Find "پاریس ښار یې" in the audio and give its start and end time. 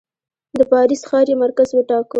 0.71-1.35